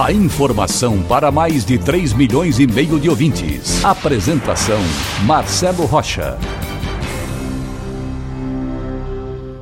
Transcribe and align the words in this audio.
A 0.00 0.10
informação 0.10 1.02
para 1.02 1.30
mais 1.30 1.66
de 1.66 1.78
3 1.78 2.14
milhões 2.14 2.58
e 2.58 2.66
meio 2.66 2.98
de 2.98 3.10
ouvintes. 3.10 3.84
Apresentação 3.84 4.80
Marcelo 5.26 5.84
Rocha. 5.84 6.38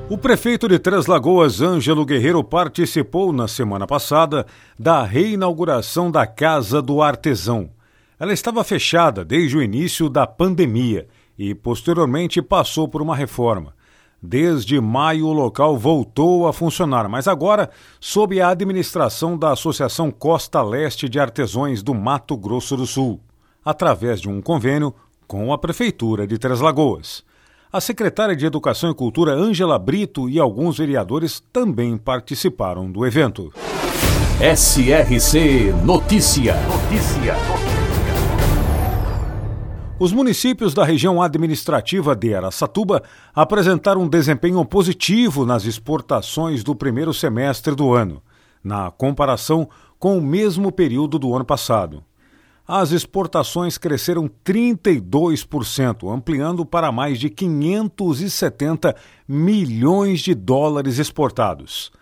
O 0.08 0.16
prefeito 0.16 0.68
de 0.68 0.78
Três 0.78 1.06
Lagoas, 1.06 1.60
Ângelo 1.60 2.06
Guerreiro, 2.06 2.44
participou 2.44 3.32
na 3.32 3.48
semana 3.48 3.88
passada 3.88 4.46
da 4.78 5.02
reinauguração 5.02 6.10
da 6.10 6.24
Casa 6.26 6.80
do 6.80 7.02
Artesão. 7.02 7.68
Ela 8.18 8.32
estava 8.32 8.62
fechada 8.62 9.24
desde 9.24 9.58
o 9.58 9.62
início 9.62 10.08
da 10.08 10.28
pandemia 10.28 11.08
e 11.36 11.54
posteriormente 11.54 12.40
passou 12.40 12.86
por 12.86 13.02
uma 13.02 13.16
reforma. 13.16 13.74
Desde 14.22 14.78
maio, 14.80 15.26
o 15.26 15.32
local 15.32 15.78
voltou 15.78 16.46
a 16.46 16.52
funcionar, 16.52 17.08
mas 17.08 17.26
agora 17.26 17.70
sob 17.98 18.40
a 18.40 18.50
administração 18.50 19.36
da 19.36 19.52
Associação 19.52 20.10
Costa 20.10 20.62
Leste 20.62 21.08
de 21.08 21.18
Artesões 21.18 21.82
do 21.82 21.94
Mato 21.94 22.36
Grosso 22.36 22.76
do 22.76 22.86
Sul, 22.86 23.20
através 23.64 24.20
de 24.20 24.28
um 24.28 24.42
convênio 24.42 24.94
com 25.26 25.52
a 25.52 25.58
Prefeitura 25.58 26.26
de 26.26 26.36
Três 26.36 26.60
Lagoas. 26.60 27.24
A 27.72 27.80
secretária 27.80 28.34
de 28.34 28.44
Educação 28.44 28.90
e 28.90 28.94
Cultura, 28.94 29.32
Ângela 29.32 29.78
Brito, 29.78 30.28
e 30.28 30.38
alguns 30.38 30.78
vereadores 30.78 31.42
também 31.52 31.96
participaram 31.96 32.90
do 32.90 33.06
evento. 33.06 33.52
SRC 34.40 35.72
Notícia. 35.84 36.56
Notícia. 36.66 37.36
Os 40.00 40.10
municípios 40.12 40.72
da 40.72 40.82
região 40.82 41.20
administrativa 41.20 42.16
de 42.16 42.34
Araçatuba 42.34 43.02
apresentaram 43.34 44.00
um 44.00 44.08
desempenho 44.08 44.64
positivo 44.64 45.44
nas 45.44 45.66
exportações 45.66 46.64
do 46.64 46.74
primeiro 46.74 47.12
semestre 47.12 47.74
do 47.74 47.92
ano, 47.92 48.22
na 48.64 48.90
comparação 48.90 49.68
com 49.98 50.16
o 50.16 50.22
mesmo 50.22 50.72
período 50.72 51.18
do 51.18 51.34
ano 51.34 51.44
passado. 51.44 52.02
As 52.66 52.92
exportações 52.92 53.76
cresceram 53.76 54.26
32%, 54.42 56.10
ampliando 56.10 56.64
para 56.64 56.90
mais 56.90 57.20
de 57.20 57.28
570 57.28 58.96
milhões 59.28 60.20
de 60.20 60.34
dólares 60.34 60.98
exportados. 60.98 61.92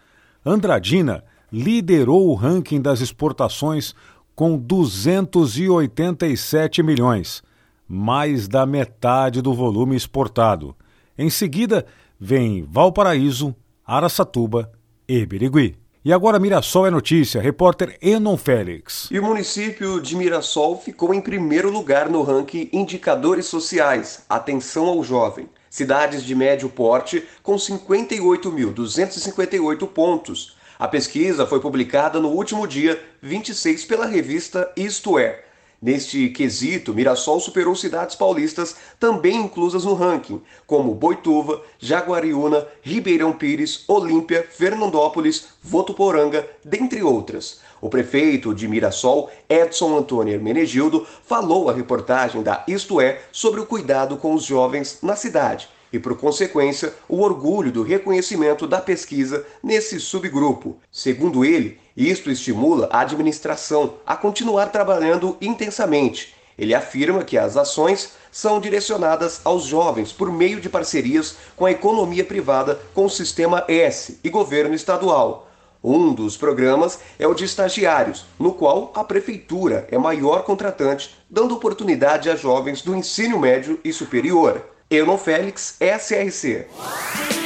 Andradina 0.46 1.24
liderou 1.52 2.28
o 2.28 2.34
ranking 2.34 2.80
das 2.80 3.00
exportações 3.00 3.92
com 4.36 4.56
287 4.56 6.80
milhões 6.80 7.42
mais 7.88 8.46
da 8.46 8.66
metade 8.66 9.40
do 9.40 9.54
volume 9.54 9.96
exportado. 9.96 10.76
Em 11.16 11.30
seguida, 11.30 11.86
vem 12.20 12.62
Valparaíso, 12.62 13.56
Araçatuba 13.86 14.70
e 15.08 15.24
Birigui. 15.24 15.76
E 16.04 16.12
agora 16.12 16.38
Mirassol 16.38 16.86
é 16.86 16.90
notícia, 16.90 17.40
repórter 17.40 17.98
Enon 18.00 18.36
Félix. 18.36 19.08
E 19.10 19.18
o 19.18 19.22
município 19.22 20.00
de 20.00 20.14
Mirassol 20.14 20.80
ficou 20.80 21.12
em 21.12 21.20
primeiro 21.20 21.70
lugar 21.70 22.08
no 22.08 22.22
ranking 22.22 22.68
Indicadores 22.72 23.46
Sociais, 23.46 24.24
Atenção 24.28 24.86
ao 24.86 25.02
Jovem. 25.02 25.48
Cidades 25.68 26.22
de 26.24 26.34
médio 26.34 26.68
porte 26.68 27.24
com 27.42 27.56
58.258 27.56 29.86
pontos. 29.88 30.56
A 30.78 30.86
pesquisa 30.86 31.46
foi 31.46 31.60
publicada 31.60 32.20
no 32.20 32.28
último 32.28 32.66
dia 32.66 33.02
26 33.20 33.84
pela 33.84 34.06
revista 34.06 34.72
Isto 34.76 35.18
É. 35.18 35.47
Neste 35.80 36.28
quesito, 36.30 36.92
Mirassol 36.92 37.38
superou 37.38 37.76
cidades 37.76 38.16
paulistas 38.16 38.74
também 38.98 39.36
inclusas 39.36 39.84
no 39.84 39.94
ranking, 39.94 40.42
como 40.66 40.92
Boituva, 40.92 41.62
Jaguariúna, 41.78 42.66
Ribeirão 42.82 43.32
Pires, 43.32 43.84
Olímpia, 43.86 44.44
Fernandópolis, 44.50 45.50
Votuporanga, 45.62 46.48
dentre 46.64 47.00
outras. 47.00 47.60
O 47.80 47.88
prefeito 47.88 48.52
de 48.52 48.66
Mirassol, 48.66 49.30
Edson 49.48 49.96
Antônio 49.96 50.34
Hermenegildo, 50.34 51.06
falou 51.24 51.70
à 51.70 51.72
reportagem 51.72 52.42
da 52.42 52.64
Isto 52.66 53.00
É 53.00 53.22
sobre 53.30 53.60
o 53.60 53.66
cuidado 53.66 54.16
com 54.16 54.34
os 54.34 54.42
jovens 54.42 54.98
na 55.00 55.14
cidade 55.14 55.68
e, 55.92 55.98
por 55.98 56.16
consequência, 56.16 56.94
o 57.08 57.20
orgulho 57.20 57.72
do 57.72 57.82
reconhecimento 57.82 58.66
da 58.66 58.80
pesquisa 58.80 59.44
nesse 59.62 59.98
subgrupo. 60.00 60.76
Segundo 60.90 61.44
ele, 61.44 61.78
isto 61.96 62.30
estimula 62.30 62.88
a 62.92 63.00
administração 63.00 63.94
a 64.06 64.16
continuar 64.16 64.66
trabalhando 64.66 65.36
intensamente. 65.40 66.34
Ele 66.58 66.74
afirma 66.74 67.22
que 67.22 67.38
as 67.38 67.56
ações 67.56 68.12
são 68.32 68.60
direcionadas 68.60 69.40
aos 69.44 69.64
jovens 69.64 70.12
por 70.12 70.30
meio 70.30 70.60
de 70.60 70.68
parcerias 70.68 71.36
com 71.56 71.64
a 71.64 71.70
economia 71.70 72.24
privada 72.24 72.80
com 72.92 73.04
o 73.04 73.10
Sistema 73.10 73.64
S 73.68 74.18
e 74.22 74.28
governo 74.28 74.74
estadual. 74.74 75.48
Um 75.82 76.12
dos 76.12 76.36
programas 76.36 76.98
é 77.20 77.26
o 77.28 77.34
de 77.34 77.44
estagiários, 77.44 78.26
no 78.38 78.52
qual 78.52 78.92
a 78.96 79.04
prefeitura 79.04 79.86
é 79.90 79.96
maior 79.96 80.42
contratante, 80.42 81.16
dando 81.30 81.54
oportunidade 81.54 82.28
a 82.28 82.34
jovens 82.34 82.82
do 82.82 82.96
ensino 82.96 83.38
médio 83.38 83.78
e 83.84 83.92
superior. 83.92 84.60
Enon 84.90 85.18
Félix, 85.18 85.76
SRC. 85.80 87.37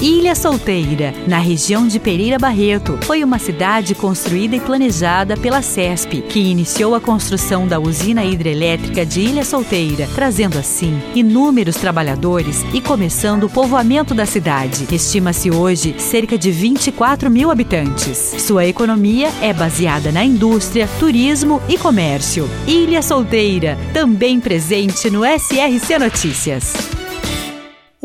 Ilha 0.00 0.34
Solteira, 0.34 1.14
na 1.26 1.38
região 1.38 1.86
de 1.86 2.00
Pereira 2.00 2.36
Barreto, 2.36 2.98
foi 3.02 3.22
uma 3.22 3.38
cidade 3.38 3.94
construída 3.94 4.56
e 4.56 4.60
planejada 4.60 5.36
pela 5.36 5.62
CESP, 5.62 6.20
que 6.22 6.40
iniciou 6.40 6.96
a 6.96 7.00
construção 7.00 7.66
da 7.66 7.78
usina 7.78 8.24
hidrelétrica 8.24 9.06
de 9.06 9.20
Ilha 9.20 9.44
Solteira, 9.44 10.08
trazendo 10.12 10.58
assim 10.58 11.00
inúmeros 11.14 11.76
trabalhadores 11.76 12.64
e 12.74 12.80
começando 12.80 13.44
o 13.44 13.50
povoamento 13.50 14.14
da 14.14 14.26
cidade. 14.26 14.86
Estima-se 14.92 15.50
hoje 15.50 15.94
cerca 15.98 16.36
de 16.36 16.50
24 16.50 17.30
mil 17.30 17.50
habitantes. 17.50 18.18
Sua 18.38 18.66
economia 18.66 19.30
é 19.40 19.52
baseada 19.52 20.10
na 20.10 20.24
indústria, 20.24 20.88
turismo 20.98 21.62
e 21.68 21.78
comércio. 21.78 22.50
Ilha 22.66 23.00
Solteira, 23.00 23.78
também 23.92 24.40
presente 24.40 25.08
no 25.08 25.22
SRC 25.24 25.98
Notícias. 25.98 27.03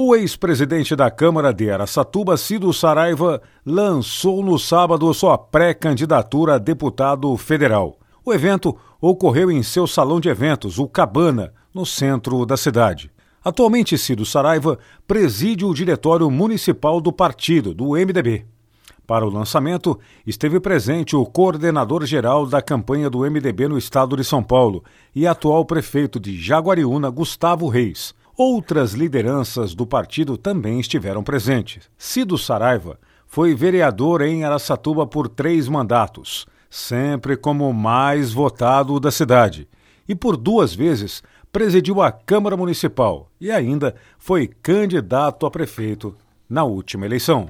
O 0.02 0.16
ex-presidente 0.16 0.96
da 0.96 1.12
Câmara 1.12 1.54
de 1.54 1.70
Araçatuba, 1.70 2.38
Cido 2.38 2.72
Saraiva, 2.72 3.42
lançou 3.66 4.42
no 4.42 4.58
sábado 4.58 5.14
sua 5.14 5.38
pré-candidatura 5.38 6.56
a 6.56 6.58
deputado 6.58 7.36
federal. 7.36 8.00
O 8.24 8.34
evento 8.34 8.78
ocorreu 9.02 9.52
em 9.52 9.62
seu 9.62 9.86
salão 9.86 10.22
de 10.22 10.30
eventos, 10.30 10.80
o 10.80 10.88
Cabana, 10.88 11.52
no 11.74 11.86
centro 11.86 12.46
da 12.46 12.56
cidade. 12.56 13.12
Atualmente, 13.44 13.98
Cido 13.98 14.26
Saraiva 14.26 14.80
preside 15.06 15.66
o 15.66 15.74
diretório 15.74 16.32
municipal 16.32 17.02
do 17.02 17.12
partido, 17.12 17.74
do 17.74 17.90
MDB. 17.90 18.46
Para 19.06 19.26
o 19.28 19.30
lançamento, 19.30 20.00
esteve 20.26 20.62
presente 20.62 21.14
o 21.14 21.26
coordenador-geral 21.26 22.46
da 22.46 22.62
campanha 22.62 23.10
do 23.10 23.30
MDB 23.30 23.68
no 23.68 23.78
estado 23.78 24.16
de 24.16 24.24
São 24.24 24.42
Paulo 24.42 24.82
e 25.14 25.28
atual 25.28 25.66
prefeito 25.66 26.22
de 26.22 26.42
Jaguariúna, 26.42 27.10
Gustavo 27.10 27.68
Reis 27.68 28.18
Outras 28.42 28.94
lideranças 28.94 29.76
do 29.76 29.86
partido 29.86 30.38
também 30.38 30.80
estiveram 30.80 31.22
presentes. 31.22 31.90
Cido 31.98 32.38
Saraiva 32.38 32.98
foi 33.28 33.54
vereador 33.54 34.22
em 34.22 34.46
Araçatuba 34.46 35.06
por 35.06 35.28
três 35.28 35.68
mandatos, 35.68 36.48
sempre 36.70 37.36
como 37.36 37.74
mais 37.74 38.32
votado 38.32 38.98
da 38.98 39.12
cidade, 39.12 39.68
e 40.08 40.16
por 40.16 40.38
duas 40.38 40.74
vezes 40.74 41.22
presidiu 41.52 42.02
a 42.02 42.14
Câmara 42.14 42.56
Municipal 42.56 43.30
e 43.42 43.52
ainda 43.52 43.94
foi 44.18 44.48
candidato 44.48 45.46
a 45.46 45.52
prefeito 45.52 46.16
na 46.50 46.64
última 46.64 47.06
eleição. 47.06 47.50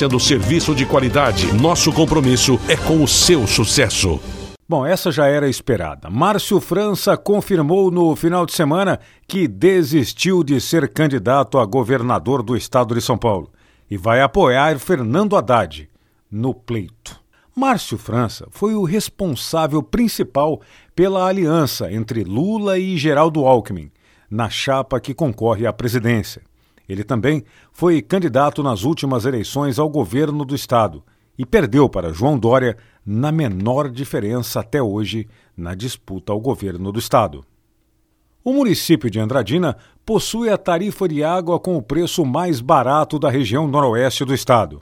oferecendo 0.01 0.19
serviço 0.19 0.73
de 0.73 0.85
qualidade. 0.85 1.53
Nosso 1.53 1.91
compromisso 1.93 2.59
é 2.67 2.75
com 2.75 3.03
o 3.03 3.07
seu 3.07 3.45
sucesso. 3.45 4.19
Bom, 4.67 4.85
essa 4.85 5.11
já 5.11 5.27
era 5.27 5.49
esperada. 5.49 6.09
Márcio 6.09 6.59
França 6.59 7.17
confirmou 7.17 7.91
no 7.91 8.15
final 8.15 8.45
de 8.45 8.53
semana 8.53 8.99
que 9.27 9.47
desistiu 9.47 10.43
de 10.43 10.59
ser 10.61 10.91
candidato 10.91 11.59
a 11.59 11.65
governador 11.65 12.41
do 12.41 12.55
estado 12.55 12.95
de 12.95 13.01
São 13.01 13.17
Paulo 13.17 13.51
e 13.89 13.97
vai 13.97 14.21
apoiar 14.21 14.79
Fernando 14.79 15.35
Haddad 15.35 15.89
no 16.31 16.53
pleito. 16.53 17.19
Márcio 17.55 17.97
França 17.97 18.47
foi 18.49 18.73
o 18.73 18.83
responsável 18.83 19.83
principal 19.83 20.61
pela 20.95 21.27
aliança 21.27 21.91
entre 21.91 22.23
Lula 22.23 22.79
e 22.79 22.97
Geraldo 22.97 23.45
Alckmin 23.45 23.91
na 24.29 24.49
chapa 24.49 24.99
que 25.01 25.13
concorre 25.13 25.67
à 25.67 25.73
presidência. 25.73 26.41
Ele 26.91 27.05
também 27.05 27.45
foi 27.71 28.01
candidato 28.01 28.61
nas 28.61 28.83
últimas 28.83 29.25
eleições 29.25 29.79
ao 29.79 29.87
governo 29.87 30.43
do 30.43 30.53
estado 30.53 31.01
e 31.37 31.45
perdeu 31.45 31.87
para 31.87 32.11
João 32.11 32.37
Dória 32.37 32.75
na 33.05 33.31
menor 33.31 33.89
diferença 33.89 34.59
até 34.59 34.83
hoje 34.83 35.25
na 35.55 35.73
disputa 35.73 36.33
ao 36.33 36.41
governo 36.41 36.91
do 36.91 36.99
estado. 36.99 37.45
O 38.43 38.51
município 38.51 39.09
de 39.09 39.21
Andradina 39.21 39.77
possui 40.05 40.49
a 40.49 40.57
tarifa 40.57 41.07
de 41.07 41.23
água 41.23 41.57
com 41.61 41.77
o 41.77 41.81
preço 41.81 42.25
mais 42.25 42.59
barato 42.59 43.17
da 43.17 43.29
região 43.29 43.69
noroeste 43.69 44.25
do 44.25 44.33
estado. 44.33 44.81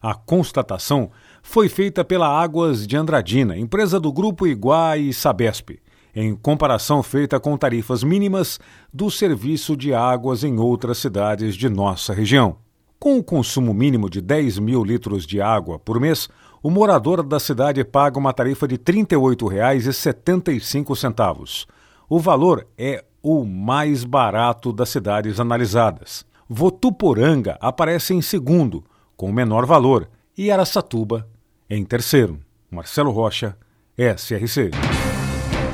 A 0.00 0.14
constatação 0.14 1.10
foi 1.42 1.68
feita 1.68 2.02
pela 2.02 2.26
Águas 2.26 2.86
de 2.86 2.96
Andradina, 2.96 3.58
empresa 3.58 4.00
do 4.00 4.10
Grupo 4.10 4.46
Iguá 4.46 4.96
e 4.96 5.12
Sabesp, 5.12 5.78
em 6.14 6.34
comparação 6.34 7.02
feita 7.02 7.40
com 7.40 7.56
tarifas 7.56 8.02
mínimas 8.02 8.58
do 8.92 9.10
serviço 9.10 9.76
de 9.76 9.94
águas 9.94 10.44
em 10.44 10.58
outras 10.58 10.98
cidades 10.98 11.54
de 11.54 11.68
nossa 11.68 12.12
região. 12.12 12.56
Com 12.98 13.18
o 13.18 13.24
consumo 13.24 13.72
mínimo 13.72 14.10
de 14.10 14.20
10 14.20 14.58
mil 14.58 14.84
litros 14.84 15.26
de 15.26 15.40
água 15.40 15.78
por 15.78 15.98
mês, 15.98 16.28
o 16.62 16.70
morador 16.70 17.22
da 17.22 17.40
cidade 17.40 17.82
paga 17.82 18.18
uma 18.18 18.32
tarifa 18.32 18.68
de 18.68 18.74
R$ 18.74 18.80
38,75. 18.80 21.66
O 22.08 22.18
valor 22.18 22.66
é 22.76 23.04
o 23.22 23.44
mais 23.44 24.04
barato 24.04 24.72
das 24.72 24.90
cidades 24.90 25.40
analisadas. 25.40 26.26
Votuporanga 26.48 27.56
aparece 27.60 28.12
em 28.12 28.20
segundo, 28.20 28.84
com 29.16 29.30
o 29.30 29.32
menor 29.32 29.64
valor, 29.64 30.08
e 30.36 30.50
Araçatuba 30.50 31.26
em 31.70 31.84
terceiro. 31.84 32.40
Marcelo 32.70 33.10
Rocha, 33.10 33.56
SRC. 33.96 34.70